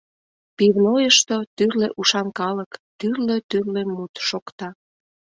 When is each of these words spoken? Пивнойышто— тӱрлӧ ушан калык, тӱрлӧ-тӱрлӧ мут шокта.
Пивнойышто— 0.57 1.35
тӱрлӧ 1.55 1.87
ушан 1.99 2.27
калык, 2.39 2.71
тӱрлӧ-тӱрлӧ 2.99 3.83
мут 3.93 4.13
шокта. 4.27 4.69